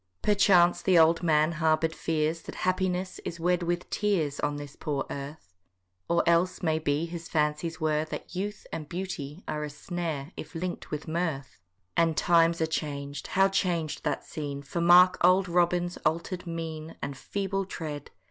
Perchance 0.23 0.81
the 0.81 0.97
old 0.97 1.21
man 1.21 1.51
harbour'd 1.51 1.93
fears 1.93 2.41
That 2.41 2.55
happiness 2.65 3.19
is 3.23 3.39
wed 3.39 3.61
with 3.61 3.87
tears 3.91 4.39
On 4.39 4.55
this 4.55 4.75
poor 4.75 5.05
earth: 5.11 5.53
Or 6.09 6.23
else, 6.27 6.63
may 6.63 6.79
be, 6.79 7.05
his 7.05 7.29
fancies 7.29 7.79
were 7.79 8.03
That 8.05 8.33
youth 8.35 8.65
and 8.73 8.89
beauty 8.89 9.43
are 9.47 9.63
a 9.63 9.69
snare 9.69 10.31
If 10.35 10.55
link'd 10.55 10.87
with 10.87 11.07
mirth. 11.07 11.61
And 11.95 12.17
times 12.17 12.59
are 12.61 12.65
chang'd,—how 12.65 13.49
chang'd 13.49 14.01
that 14.01 14.23
scene, 14.23 14.63
For 14.63 14.81
mark 14.81 15.19
old 15.23 15.47
Robin's 15.47 15.97
alter'd 15.97 16.47
mien, 16.47 16.95
And 17.03 17.15
feeble 17.15 17.65
tread. 17.65 18.09